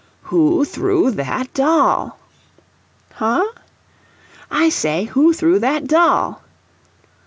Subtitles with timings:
[0.33, 2.17] "Who threw that doll?"
[3.13, 3.45] "Huh?"
[4.49, 6.41] "I say, who threw that doll?"